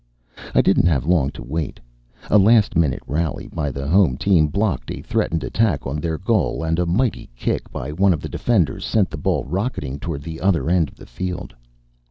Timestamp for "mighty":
6.87-7.29